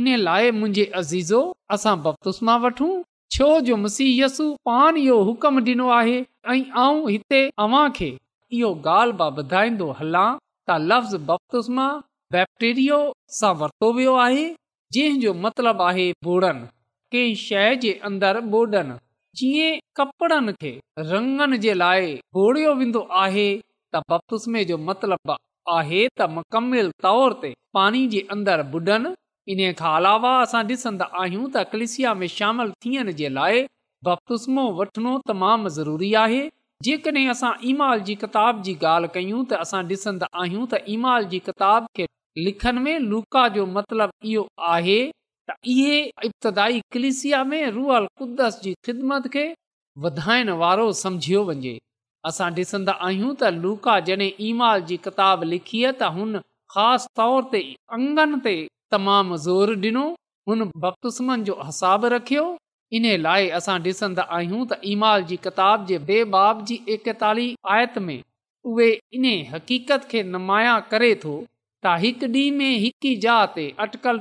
इन 0.00 0.08
लाइ 0.26 0.50
मुंहिंजे 0.60 0.84
अज़ीज़ो 1.02 1.40
असां 1.76 1.94
बपतुस्मा 2.08 2.54
मां 2.56 2.64
वठूं 2.66 2.90
छो 3.36 3.48
जो 3.68 3.76
मसीहयसु 3.84 4.46
पान 4.70 5.02
इहो 5.04 5.20
हुकम 5.30 5.62
ॾिनो 5.72 5.88
आहे 6.00 6.18
ऐं 6.56 6.90
हिते 7.12 7.40
अव्हां 7.66 7.84
खे 8.00 8.10
इहो 8.58 8.68
ॻाल्हि 8.90 9.12
बि 9.18 9.42
ॿुधाईंदो 9.42 9.86
हलां 9.98 10.28
त 10.70 10.76
लफ़्ज़ 10.90 11.16
बपतूसमा 11.28 11.84
बै 12.36 12.40
वरितो 13.60 13.92
वियो 13.98 14.14
आहे 14.26 14.44
जंहिं 14.96 15.20
जो 15.24 15.34
मतिलब 15.44 15.82
आहे 15.90 16.06
बोड़न 16.28 16.58
कंहिं 17.14 17.34
शइ 17.44 17.76
जे 17.84 17.92
अंदरि 18.08 18.40
ॿोॾनि 18.56 18.96
जीअं 19.40 19.78
कपिड़नि 20.00 20.52
खे 20.64 20.72
रंगण 21.12 21.56
जे 21.66 21.74
लाइ 21.82 22.10
बोड़ियो 22.38 22.74
वेंदो 22.80 23.04
आहे 23.22 23.46
त 23.62 24.02
बपतोस्मे 24.12 24.64
जो 24.72 24.78
मतिलब 24.88 25.36
आहे 25.78 26.02
त 26.18 26.28
मुकमिल 26.38 26.90
तौर 27.06 27.38
ते 27.44 27.52
पाणी 27.78 28.02
जे 28.16 28.20
अंदरि 28.36 28.66
ॿुॾनि 28.76 29.14
इन 29.56 29.60
खां 29.82 29.94
अलावा 30.00 30.32
असां 30.44 30.64
ॾिसंदा 30.74 31.10
आहियूं 31.22 31.46
त 31.54 31.64
क्लिसिया 31.74 32.12
में 32.22 32.28
शामिल 32.38 32.70
थियण 32.86 33.10
जे 33.22 33.28
लाइ 33.38 33.64
बपतूस्मो 34.10 34.64
वठिणो 34.82 35.14
तमामु 35.30 35.70
ज़रूरी 35.78 36.14
आहे 36.24 36.42
जेकॾहिं 36.84 37.28
असां 37.30 37.50
ईमाल 37.70 37.98
जी 38.04 38.14
किताब 38.20 38.62
जी 38.64 38.74
ॻाल्हि 38.82 39.08
कयूं 39.14 39.42
त 39.48 39.52
असां 39.62 39.82
ॾिसंदा 39.88 40.26
आहियूं 40.42 40.66
त 40.72 40.78
ईमाल 40.92 41.24
जी 41.32 41.38
किताब 41.48 41.86
खे 41.96 42.06
लिखण 42.44 42.78
में 42.84 42.98
लुका 43.10 43.42
जो 43.56 43.64
मतिलबु 43.76 44.28
इहो 44.30 44.44
आहे 44.68 45.00
त 45.48 45.52
इहे 45.72 45.96
इब्तदाई 46.28 46.80
कलिसिया 46.94 47.42
में 47.50 47.64
रुअल 47.76 48.06
कुदस 48.20 48.56
जी 48.62 48.72
ख़िदमत 48.86 49.28
खे 49.34 49.44
वधाइण 50.06 50.50
वारो 50.62 50.86
सम्झियो 51.02 51.42
वञे 51.50 51.76
असां 52.32 52.50
ॾिसंदा 52.62 52.94
आहियूं 53.08 53.34
त 53.42 53.52
लूका 53.60 53.98
जॾहिं 54.08 54.30
ईमाल 54.48 54.86
जी 54.92 54.96
किताब 55.08 55.44
लिखी 55.52 55.84
त 56.00 56.10
हुन 56.16 56.40
ख़ासि 56.76 57.12
तौर 57.20 57.48
ते 57.52 57.60
अंगनि 57.98 58.40
ते 58.48 58.56
तमामु 58.96 59.36
ज़ोर 59.48 59.76
ॾिनो 59.86 60.06
हुन 60.48 60.70
बख़्तुस्मनि 60.86 61.48
जो 61.50 61.60
हिसाबु 61.70 62.14
रखियो 62.16 62.46
इन 62.98 63.04
लाइ 63.22 63.44
असां 63.58 63.74
ॾिसंदा 63.84 64.22
आहियूं 64.36 64.64
त 64.70 64.76
ईमाल 64.92 65.24
जी 65.30 65.36
किताब 65.46 65.84
जे 65.90 65.98
बेबाब 66.10 66.62
जी 66.70 66.76
एकतालीह 66.96 67.72
आयत 67.74 67.98
में 68.06 68.18
उहे 68.70 68.88
इन 69.18 69.26
हक़ीक़त 69.50 70.06
खे 70.14 70.22
नुमाया 70.30 70.72
करे 70.94 71.12
थो 71.24 71.34
त 71.84 71.92
हिकु 72.04 72.28
में 72.58 72.72
हिकु 72.84 73.10
ई 73.10 73.14
जहा 73.24 73.44
ते 73.58 73.66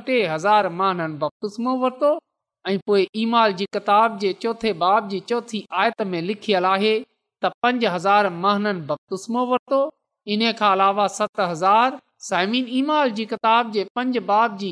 टे 0.10 0.18
हज़ार 0.34 0.70
मानन 0.82 1.16
बपतुस्मो 1.24 1.74
वरितो 1.86 2.12
ऐं 2.74 2.78
पोइ 2.92 3.08
ईमाल 3.24 3.54
जी 3.62 3.66
किताब 3.78 4.20
जे 4.26 4.32
चोथे 4.44 4.74
बाब 4.84 5.08
जी 5.14 5.20
चोथी 5.32 5.64
आयत 5.84 6.02
में 6.12 6.20
लिखियलु 6.30 6.70
आहे 6.74 6.94
त 7.02 7.52
पंज 7.66 7.86
हज़ार 7.96 8.30
महाननि 8.46 8.86
बपतुस्मो 8.94 9.46
वरितो 9.54 9.82
इन 10.36 10.46
खां 10.62 10.72
अलावा 10.78 11.08
सत 11.18 11.42
हज़ार 11.54 11.98
साइमिन 12.30 12.70
ईमाल 12.84 13.12
जी 13.20 13.26
किताब 13.34 13.72
जे 13.78 13.84
पंज 14.00 14.18
बाब 14.34 14.58
जी 14.64 14.72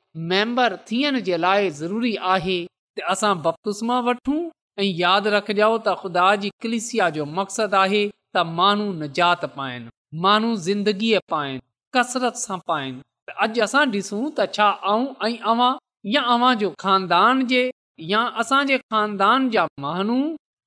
मेंबर 0.17 0.75
थियण 0.91 1.19
जे 1.23 1.37
लाइ 1.41 1.69
ज़रूरी 1.75 2.15
आहे 2.31 2.55
त 2.99 3.03
असां 3.11 3.33
बपतुस्मा 3.43 3.99
वठूं 4.07 4.37
ऐं 4.79 4.85
यादि 4.87 5.29
रखजो 5.35 5.69
त 5.83 5.93
ख़ुदा 6.01 6.23
जी 6.41 6.49
कलिसिया 6.65 7.07
जो 7.17 7.25
मक़सदु 7.37 7.77
आहे 7.81 8.01
त 8.09 8.43
माण्हू 8.57 8.89
निजात 9.03 9.45
पाइनि 9.55 9.89
माण्हू 10.25 10.49
ज़िंदगीअ 10.67 11.19
पाइनि 11.33 11.59
कसरत 11.97 12.41
सां 12.43 12.57
पाइनि 12.71 12.99
त 13.29 13.37
अॼु 13.47 13.63
असां 13.67 13.85
ॾिसूं 13.93 14.21
त 14.23 14.51
छा 14.57 14.67
आऊं 14.93 15.07
ऐं 15.25 15.71
या 16.15 16.21
अवां 16.35 16.51
जो 16.65 16.73
ख़ानदान 16.83 17.45
जे 17.53 17.63
या 18.11 18.21
असांजे 18.43 18.77
ख़ानदान 18.83 19.49
जा 19.55 19.65
माण्हू 19.87 20.19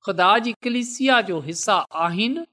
ख़ुदा 0.07 0.33
जी 0.47 0.53
कलिसिया 0.67 1.21
जो 1.29 1.39
हिसा 1.51 1.77
आहिनि 2.07 2.43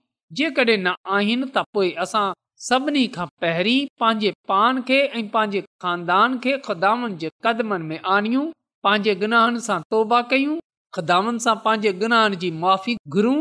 जेकॾहिं 0.43 0.79
न 0.79 0.95
आहिनि 1.21 1.47
त 1.57 1.65
पोइ 1.77 1.91
असां 2.07 2.27
सभिनी 2.65 3.07
खां 3.15 3.25
पहिरीं 3.43 3.79
पंहिंजे 4.01 4.31
पान 4.49 4.81
खे 4.89 4.99
ऐं 5.05 5.23
पंहिंजे 5.31 5.61
ख़ानदान 5.85 6.37
खे 6.43 6.53
ख़दानि 6.67 7.17
जे 7.23 7.31
क़दमनि 7.45 7.85
में 7.89 8.01
आणियूं 8.17 8.45
पंहिंजे 8.87 9.15
गुनाहनि 9.23 9.63
सां 9.65 9.79
तौबा 9.95 10.21
कयूं 10.33 10.55
ख़दानि 10.99 11.41
सां 11.47 11.55
पंहिंजे 11.65 11.93
गुनाहनि 12.03 12.37
जी 12.45 12.51
माफ़ी 12.67 12.95
घुरूं 13.17 13.41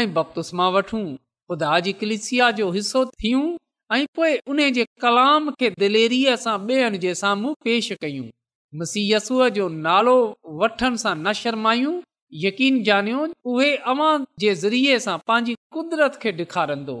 ऐं 0.00 0.06
बप्तूस 0.16 0.52
मां 0.60 0.70
वठूं 0.78 1.02
ख़ुदा 1.52 1.74
जी 1.88 1.92
कलिसिया 2.04 2.50
जो 2.62 2.70
हिसो 2.78 3.04
थियूं 3.24 3.44
ऐं 3.96 4.00
पोइ 4.20 4.32
उन 4.54 4.64
जे 4.78 4.86
कलाम 5.06 5.52
खे 5.60 5.70
दिलेरी 5.84 6.22
सां 6.48 6.56
ॿियनि 6.70 7.02
जे 7.04 7.14
साम्हूं 7.22 7.54
पेश 7.68 7.92
कयूं 8.08 8.26
मसीयसूअ 8.84 9.50
जो 9.60 9.68
नालो 9.90 10.16
वठण 10.66 10.98
सां 11.06 11.14
न 11.18 11.38
शर्मायूं 11.44 11.94
यकीन 12.48 12.82
ॼानियो 12.90 13.28
उहे 13.54 13.70
अवां 13.96 14.12
जे 14.46 14.60
ज़रिए 14.66 14.98
सां 15.10 15.18
पंहिंजी 15.32 15.60
कुदरत 15.78 16.22
खे 16.26 16.38
ॾेखारंदो 16.44 17.00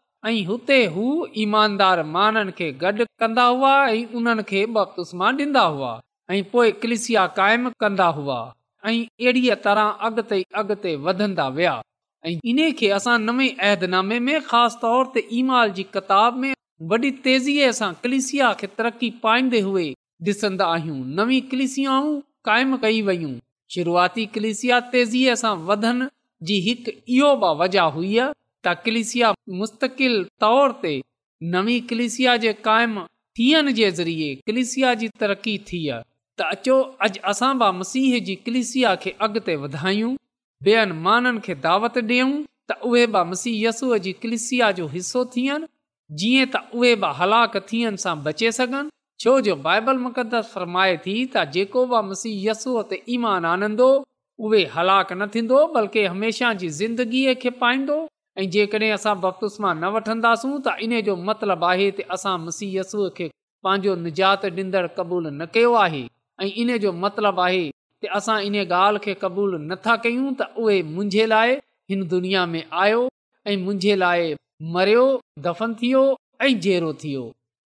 ऐं 0.27 0.43
हुते 0.45 0.75
हू 0.95 1.03
ईमानदार 1.43 2.01
माननि 2.15 2.51
खे 2.57 2.71
गॾु 2.81 3.05
कंदा 3.21 3.43
हुआ 3.43 3.71
ऐं 3.89 4.03
उन्हनि 4.17 4.43
खे 4.49 4.65
कलिसिया 6.81 7.25
कायम 7.37 7.69
कंदा 7.81 8.05
हुआ 8.17 8.37
ऐं 8.89 8.93
अहिड़ीअ 8.93 9.55
तरह 9.65 11.47
विया 11.55 11.81
ऐं 12.29 12.37
इन 12.51 12.59
खे 12.79 12.89
असां 12.99 13.17
नवे 13.21 14.19
में 14.27 14.39
ख़ासि 14.51 14.77
तौर 14.81 15.09
ते 15.15 15.27
ईमाल 15.39 15.71
जी 15.79 15.83
किताब 15.95 16.37
में 16.43 16.53
वॾी 16.91 17.11
तेज़ीअ 17.27 17.71
सां 17.79 17.91
कलिसिया 18.03 18.51
खे 18.59 18.67
तरक़ी 18.77 19.09
पाईंदे 19.23 19.59
हुए 19.69 19.87
ॾिसंदा 20.27 20.65
आहियूं 20.75 20.97
नवीं 21.21 21.41
कलिसियाऊं 21.51 22.19
क़ाइमु 22.49 22.77
कई 22.85 23.01
वयूं 23.09 23.33
शुरुआती 23.75 24.25
कलिसिया 24.35 24.79
तेज़ीअ 24.93 25.35
सां 25.43 25.55
वधनि 25.71 26.07
जी 26.49 26.59
हिकु 26.67 26.91
इहो 27.17 27.31
बि 27.45 27.51
वजह 27.63 27.89
हुआ 27.97 28.31
त 28.65 28.73
क्लिसिया 28.85 29.31
मुस्तकिल 29.59 30.15
तौर 30.43 30.71
ते 30.81 30.93
नवी 31.53 31.79
कलिसिया 31.91 32.35
जे 32.43 32.53
काइम 32.67 32.99
थियण 33.39 33.71
जे 33.79 33.89
ज़रिए 33.99 34.29
कलिसिया 34.49 34.93
जी 35.03 35.07
तरक़ी 35.21 35.57
थी 35.69 35.81
आहे 35.95 36.03
त 36.41 36.49
अचो 36.55 36.75
अॼु 37.07 37.21
असां 37.33 37.51
बि 37.61 37.69
मसीह 37.79 38.19
जी 38.27 38.35
कलिसिया 38.47 38.95
खे 39.05 39.13
अॻिते 39.27 39.55
वधायूं 39.63 40.11
ॿियनि 40.71 40.99
माननि 41.05 41.39
खे 41.47 41.55
दावत 41.65 41.97
ॾियूं 42.03 42.31
त 42.71 42.77
उहे 42.91 43.05
बि 43.15 43.23
मसीहय 43.31 43.63
यसूअ 43.67 43.99
जी 44.07 44.13
किलिसिया 44.25 44.71
जो 44.79 44.87
हिसो 44.95 45.23
थियनि 45.37 45.71
जीअं 46.23 46.45
त 46.55 46.63
उहे 46.79 46.93
बि 47.05 47.13
हलाक 47.21 47.57
थियनि 47.73 48.03
सां 48.05 48.15
बचे 48.29 48.51
सघनि 48.59 48.93
छो 49.23 49.33
जो 49.47 49.55
बाइबल 49.67 49.97
मुक़दस 50.05 50.53
फरमाए 50.53 50.95
थी 51.07 51.15
त 51.35 51.49
जेको 51.57 51.87
बि 51.95 52.03
मसीह 52.13 52.37
यसूअ 52.49 52.85
ते 52.93 53.01
ईमान 53.17 53.49
आनंदो 53.57 53.89
उहे 54.47 54.61
हलाकु 54.77 55.15
न 55.19 55.29
थींदो 55.35 55.65
बल्कि 55.75 56.05
हमेशह 56.15 56.53
जी 56.61 56.69
ज़िंदगीअ 56.81 57.33
खे 57.43 57.49
पाईंदो 57.65 57.99
ऐं 58.37 58.49
जेकॾहिं 58.49 58.91
असां 58.95 59.19
बपतुस 59.21 59.59
मां 59.61 59.73
न 59.75 59.85
वठंदासूं 59.93 60.53
त 60.65 60.73
इन 60.87 60.93
जो 61.07 61.15
मतिलबु 61.29 61.65
आहे 61.71 61.87
त 61.97 61.99
असां 62.17 62.35
मसीहयसूअ 62.45 63.07
खे 63.17 63.27
पंहिंजो 63.67 63.95
निजात 64.05 64.45
ॾींदड़ 64.59 64.85
क़बूलु 64.99 65.29
न 65.39 65.45
कयो 65.55 65.73
आहे 65.85 66.03
ऐं 66.43 66.49
इन 66.63 66.69
जो 66.85 66.91
मतिलबु 67.01 67.41
आहे 67.47 67.59
की 67.99 68.07
असां 68.19 68.37
इन 68.49 68.55
ॻाल्हि 68.63 69.03
खे 69.07 69.13
क़बूलु 69.23 69.57
नथा 69.71 69.95
कयूं 70.05 70.31
त 70.41 70.47
उहे 70.63 70.79
मुंहिंजे 70.93 71.25
लाइ 71.33 71.57
हिन 71.91 72.07
दुनिया 72.15 72.45
में 72.53 72.63
आयो 72.85 73.01
ऐं 73.51 73.57
मुंहिंजे 73.65 73.95
लाइ 74.05 74.33
मरियो 74.77 75.03
दफ़न 75.49 75.73
थियो 75.83 76.03
ऐं 76.45 76.53
जहिड़ो 76.65 76.93
थी 77.03 77.11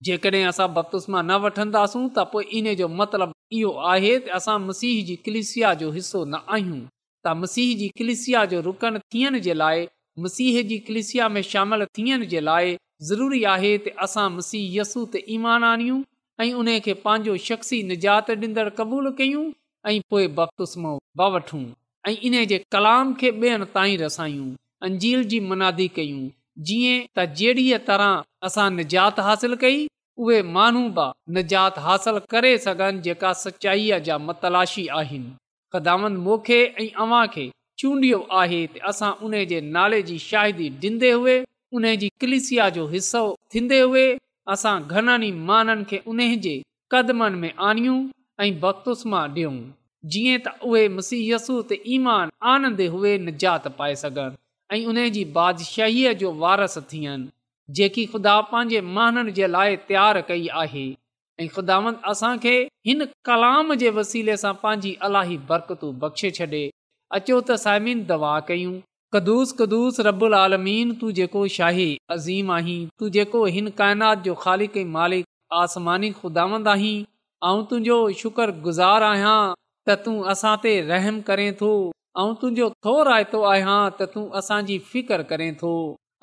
जेकॾहिं 0.09 0.43
असां 0.51 0.67
बपतुस 0.75 1.09
मां 1.13 1.21
न 1.31 1.37
वठंदासूं 1.45 2.03
त 2.17 2.27
पोइ 2.33 2.45
इन 2.61 2.73
जो 2.81 2.87
मतिलबु 2.99 3.37
इहो 3.59 3.71
आहे 3.93 4.13
त 4.25 4.39
असां 4.41 4.57
मसीह 4.69 4.97
जी 5.11 5.15
कलिसिया 5.29 5.77
जो 5.83 5.91
हिसो 5.99 6.23
न 6.31 6.43
आहियूं 6.57 6.83
त 7.25 7.35
मसीह 7.45 7.75
जी 7.83 7.91
कलिसिया 8.01 8.43
जो 8.55 8.61
रुकणु 8.69 9.01
थियण 9.15 9.39
जे 9.49 9.55
लाइ 9.63 9.85
मसीह 10.23 10.61
जी 10.67 10.77
कलिसिया 10.87 11.27
में 11.29 11.41
शामिल 11.41 11.85
थियण 11.97 12.25
जे 12.27 12.39
लाइ 12.49 12.77
ज़रूरी 13.07 13.43
आहे 13.53 13.71
त 13.77 13.93
असां 14.07 14.27
मसीह 14.35 14.69
यसू 14.79 15.03
त 15.13 15.21
ईमान 15.37 15.63
आणियूं 15.69 15.97
ऐं 16.43 16.51
उन 16.61 16.69
खे 16.85 16.93
पंहिंजो 17.07 17.35
शख़्सी 17.47 17.81
निजात 17.89 18.29
ॾींदड़ 18.43 18.69
क़बूलु 18.79 19.11
कयूं 19.17 19.43
ऐं 19.91 19.97
पोइ 20.13 20.29
वठूं 20.37 21.63
ऐं 22.11 22.15
इन 22.29 22.37
जे 22.53 22.59
कलाम 22.77 23.13
खे 23.23 23.31
ॿियनि 23.41 23.67
ताईं 23.73 24.53
अंजील 24.89 25.23
जी 25.33 25.39
मनादी 25.49 25.87
कयूं 25.99 26.23
जीअं 26.69 27.01
त 27.17 27.25
जहिड़ीअ 27.41 27.77
तरह 27.91 28.49
असां 28.51 28.69
निजात 28.79 29.19
हासिल 29.27 29.55
कई 29.65 29.79
उहे 30.25 30.41
माण्हू 30.57 30.83
बि 30.97 31.07
निजात 31.39 31.79
हासिल 31.89 32.19
करे 32.35 32.57
सघनि 32.67 33.01
जेका 33.09 33.33
सचाईअ 33.43 33.99
जा 34.09 34.17
मतलाशी 34.29 34.87
आहिनि 35.01 35.33
ख़दामंद 35.75 36.23
मोखे 36.29 36.59
ऐं 36.83 36.89
अव्हां 37.05 37.25
खे 37.37 37.47
चूंडियो 37.81 38.17
आहे 38.41 38.59
त 38.73 38.81
असां 38.89 39.07
उन 39.27 39.33
जे 39.51 39.57
नाले 39.77 39.97
जी 40.09 40.17
शाहिदी 40.25 40.67
ॾींदे 40.83 41.07
हुए 41.13 41.33
उन 41.79 41.85
जी 42.03 42.09
कलिसिया 42.23 42.67
जो 42.75 42.85
हिसो 42.91 43.21
थींदे 43.55 43.79
हुए 43.81 44.03
असां 44.53 44.75
घणनि 44.87 45.27
ई 45.27 45.31
माननि 45.49 45.83
खे 45.89 45.99
उन 46.11 46.21
जे 46.45 46.53
कदमनि 46.93 47.37
में 47.41 47.49
आणियूं 47.71 47.97
ऐं 48.45 48.51
बख़्तुस्मा 48.61 49.23
ॾियूं 49.37 49.57
जीअं 50.13 50.41
त 50.45 50.53
उहे 50.69 50.83
मसीयसू 50.99 51.55
त 51.71 51.79
ईमान 51.97 52.31
आनंदे 52.53 52.87
हुए 52.95 53.13
निजात 53.27 53.67
पाए 53.81 53.95
सघनि 54.03 54.41
ऐं 54.71 54.79
उन 54.93 54.99
जी 55.17 55.23
बादशाहीअ 55.39 56.13
जो 56.23 56.31
वारस 56.43 56.77
थियनि 56.93 57.27
जेकी 57.77 58.05
ख़ुदा 58.13 58.37
पंहिंजे 58.53 58.81
माननि 58.99 59.35
जे 59.41 59.51
लाइ 59.57 59.75
तयारु 59.89 60.21
कई 60.29 60.47
आहे 60.63 60.87
ऐं 61.43 61.49
ख़ुदावन 61.55 61.99
असांखे 62.13 62.55
हिन 62.89 63.05
कलाम 63.29 63.73
जे 63.83 63.89
वसीले 63.99 64.37
सां 64.45 64.53
पंहिंजी 64.65 64.95
अलाही 65.09 65.37
बरकतू 65.53 65.91
बख़्शे 66.05 66.31
छॾे 66.39 66.67
अचो 67.15 67.35
त 67.49 67.55
सामिन 67.59 67.99
दवा 68.07 68.29
कयूं 68.47 68.71
कदुस 69.15 69.51
कदुस 69.59 69.99
आलमीन 70.39 70.89
तू 71.03 71.11
जेको 71.19 71.43
शाही 71.57 71.83
अज़ीम 72.15 72.49
आहीं 72.55 72.75
तू 73.01 73.09
जेको 73.17 73.43
हिन 73.57 73.69
काइनात 73.81 74.25
जो 74.25 74.33
ख़ालिक 74.41 74.73
मालिक 74.97 75.29
आसमानी 75.61 76.09
खुदांद 76.17 76.67
आहीं 76.73 76.97
तुंहिंजो 77.69 77.99
शुक्र 78.23 78.57
गुज़ार 78.67 79.05
आहियां 79.13 79.37
त 79.53 79.97
तूं 80.07 80.15
असां 80.35 80.53
ते 80.67 80.73
रहम 80.91 81.21
करें 81.31 81.47
थो 81.63 81.69
ऐं 82.23 82.29
तुंहिंजो 82.43 82.69
थो 82.87 82.97
रायतो 83.11 83.43
आहियां 83.53 83.77
त 83.97 84.11
तूं 84.15 84.25
असांजी 84.43 84.77
फिकर 84.91 85.25
करे 85.33 85.49
थो 85.65 85.71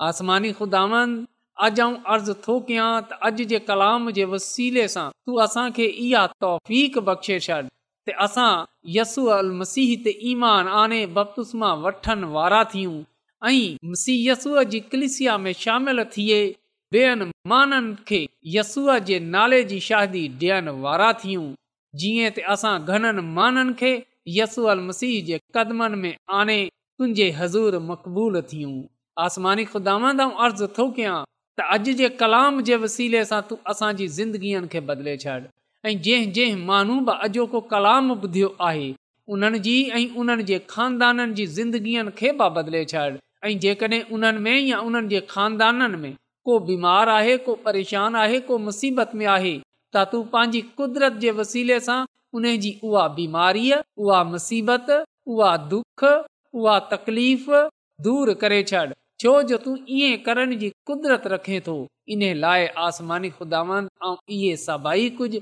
आसमानी 0.09 0.53
खुदांद 0.61 0.97
अॼु 1.01 1.71
आऊं 1.71 2.01
अर्ज़ु 2.17 2.41
थो 2.47 2.59
कयां 2.69 2.89
त 3.11 3.23
अॼु 3.31 3.51
जे 3.53 3.63
कलाम 3.71 4.11
जे 4.19 4.29
वसीले 4.35 4.87
सां 4.97 5.07
तूं 5.17 5.41
असांखे 5.47 5.89
इहा 6.09 6.25
तौफ़ 6.45 7.01
बख़्शेश 7.11 7.55
त 8.07 8.11
असां 8.25 8.53
यसू 8.95 9.21
अल 9.35 9.49
मसीह 9.59 9.89
ते 10.05 10.11
ईमान 10.31 10.67
आने 10.81 10.97
बपतुस्मा 11.17 11.67
मां 11.75 11.83
वठनि 11.83 12.27
वारा 12.35 12.57
थियूं 12.73 12.95
ऐं 13.51 13.93
सी 14.01 14.13
यसूअ 14.27 14.63
जी 14.73 14.79
कलिसिया 14.95 15.35
में 15.45 15.51
शामिल 15.63 16.03
थिए 16.15 16.39
ॿियनि 16.97 17.27
माननि 17.51 17.93
खे 18.09 18.19
यसूअ 18.55 18.97
जे 19.11 19.19
नाले 19.35 19.61
जी 19.71 19.79
शादी 19.87 20.23
ॾियण 20.41 20.67
वारा 20.87 21.07
थियूं 21.21 21.47
जीअं 22.01 22.33
त 22.39 22.45
असां 22.55 22.73
घणनि 22.97 23.23
माननि 23.39 23.77
खे 23.83 23.93
यसू 24.39 24.65
अल 24.73 24.83
मसीह 24.89 25.15
जे 25.29 25.39
कदमनि 25.59 26.01
में 26.03 26.13
आने 26.41 26.59
तुंहिंजे 26.97 27.29
हज़ूर 27.39 27.79
मक़बूल 27.91 28.41
थियूं 28.53 28.75
आसमानी 29.29 29.65
ख़ुदांदा 29.71 30.27
अर्ज़ु 30.45 30.67
थो 30.79 30.91
कयां 30.99 31.17
त 31.61 31.71
अॼु 31.77 31.97
जे 32.03 32.09
कलाम 32.23 32.61
जे 32.71 32.75
वसीले 32.85 33.25
सां 33.33 33.41
तूं 33.49 33.63
असांजी 33.75 34.11
ज़िंदगीअ 34.19 34.65
खे 34.75 34.79
बदिले 34.91 35.17
छॾ 35.25 35.41
ऐं 35.85 35.95
जंहिं 36.03 36.31
जंहिं 36.35 36.55
माण्हू 36.67 36.95
बि 37.07 37.11
अॼोको 37.25 37.59
कलाम 37.71 38.11
ॿुधियो 38.11 38.47
आहे 38.67 38.85
उन्हनि 39.35 39.59
जी 39.65 39.73
ऐं 39.97 40.03
उन्हनि 40.21 40.43
जे 40.51 40.59
खानदाननि 40.73 41.33
जी 41.39 41.45
ज़िंदगीअ 41.57 42.03
खे 42.19 42.31
बि 42.41 42.47
बदिले 42.57 42.83
छॾ 42.91 43.03
ऐं 43.47 43.57
जेकॾहिं 43.65 44.01
उन्हनि 44.17 44.39
में 44.45 44.59
या 44.67 44.79
उन्हनि 44.89 45.07
जे 45.15 45.19
ख़ानदाननि 45.33 45.97
में 46.03 46.13
को 46.47 46.57
बीमार 46.71 47.09
आहे 47.17 47.35
को 47.49 47.55
परेशान 47.67 48.15
आहे 48.23 48.39
को 48.47 48.57
मुसीबत 48.67 49.11
में 49.21 49.25
आहे 49.33 49.53
त 49.95 50.03
तूं 50.11 50.23
पंहिंजी 50.35 50.61
कुदिरत 50.79 51.17
जे 51.25 51.31
वसीले 51.43 51.79
सां 51.91 51.99
उन 52.37 52.47
जी 52.65 52.71
उहा 52.83 53.07
बीमारीअ 53.21 53.81
उहा 54.05 54.23
मुसीबत 54.33 54.87
उहा 54.93 55.55
दुख 55.75 56.03
उहा 56.13 56.79
तकलीफ़ 56.97 57.47
दूर 58.07 58.33
करे 58.43 58.63
छॾ 58.73 58.85
छो 59.21 59.41
जो 59.51 59.57
तू 59.69 59.77
ईअं 60.01 60.17
करण 60.25 60.55
जी 60.63 60.69
कुदरत 60.89 61.27
रखे 61.37 61.59
थो 61.67 61.75
इन 62.15 62.25
लाइ 62.43 62.65
आसमानी 62.89 63.29
खुदा 63.39 63.63
इहे 64.03 64.55
सभई 64.69 65.09
कुझु 65.19 65.41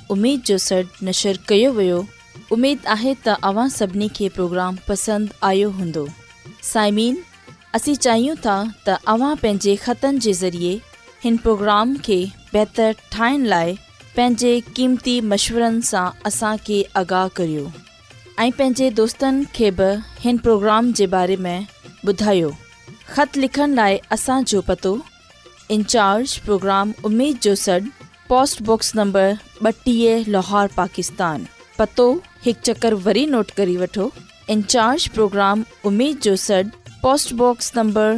जो 0.49 0.57
सॾु 0.69 0.81
नशर 1.09 1.35
कयो 1.51 1.71
پروگرام 2.49 4.77
پسند 4.87 5.25
सभिनी 5.51 5.89
खे 6.07 6.07
साइमीन 6.63 7.17
असीं 7.75 7.93
चाहियूं 8.05 8.35
था 8.45 8.55
त 8.87 8.95
अव्हां 9.13 9.35
पंहिंजे 9.43 9.75
ख़तनि 9.85 10.19
जे 10.25 10.33
ज़रिए 10.41 10.73
हिन 11.23 11.37
प्रोग्राम 11.45 11.95
खे 12.07 12.17
बहितरु 12.53 12.91
ठाहिण 13.15 13.45
लाइ 13.53 13.73
पंहिंजे 14.17 14.51
क़ीमती 14.77 15.15
मशवरनि 15.33 15.81
सां 15.89 16.05
असांखे 16.29 16.79
आगाह 17.03 17.27
करियो 17.39 17.63
ऐं 18.39 18.51
पंहिंजे 18.59 18.89
दोस्तनि 18.99 19.45
खे 19.55 19.71
बि 19.79 19.89
हिन 20.25 20.37
प्रोग्राम 20.49 20.91
जे 21.01 21.07
बारे 21.17 21.37
में 21.47 21.67
ॿुधायो 22.11 22.51
ख़त 23.13 23.37
लिखण 23.43 23.73
लाइ 23.81 23.97
असांजो 24.17 24.61
पतो 24.69 24.93
इंचार्ज 25.77 26.35
प्रोग्राम 26.45 26.93
उमेद 27.05 27.37
जो 27.43 27.55
सॾु 27.65 27.79
पोस्टबॉक्स 28.29 28.91
नंबर 28.95 29.27
ॿटीह 29.67 30.29
लाहौर 30.35 30.67
पाकिस्तान 30.77 31.45
पतो 31.79 32.09
हिकु 32.45 32.61
चकर 32.71 32.93
वरी 33.07 33.25
नोट 33.35 33.51
करी 33.57 33.75
वठो 33.77 34.11
इंचार्ज 34.51 35.07
प्रोग्राम 35.15 35.63
उमेद 35.85 36.17
जो 36.23 36.35
सॾु 36.43 36.63
पोस्टबॉक्स 37.01 37.71
नंबर 37.75 38.15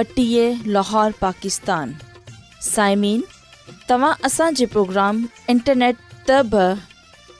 ॿटीह 0.00 0.60
लाहौर 0.74 1.12
पाकिस्तान 1.20 1.94
साइमिन 2.62 3.22
तव्हां 3.90 4.12
असांजे 4.28 4.66
प्रोग्राम 4.74 5.22
इंटरनेट 5.54 5.96
त 6.28 6.36
बि 6.52 6.66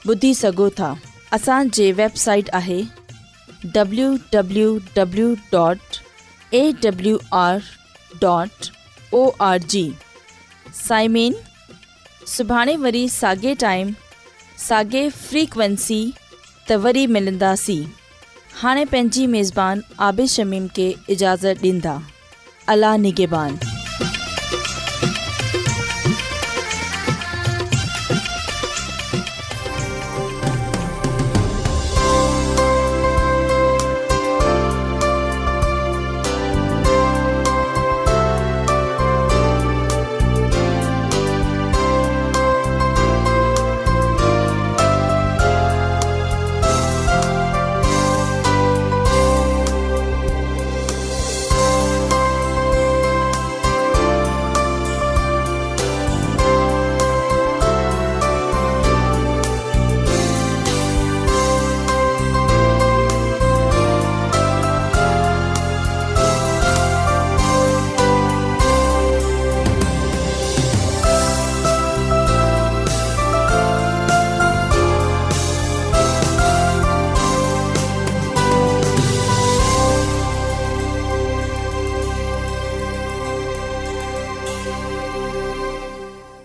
ॿुधी 0.09 0.33
सघो 0.41 0.67
था 0.81 0.93
असांजे 1.39 1.91
वेबसाइट 2.01 2.49
आहे 2.61 2.81
W 3.75 4.09
W 4.35 4.67
W 4.97 5.33
dot 5.53 5.99
A 6.61 6.63
W 6.83 7.17
R 7.45 7.59
dot 8.27 8.69
O 9.21 9.27
R 9.53 9.57
G 9.69 9.89
साइमिन 10.83 11.33
हाँ 18.61 18.83
पंहिंजी 18.85 19.25
मेज़बान 19.27 19.81
आबिद 20.07 20.27
शमीम 20.29 20.67
के 20.75 20.93
इजाज़त 21.13 21.57
ॾींदा 21.65 22.01
अला 22.73 22.95
निगेबान 23.07 23.72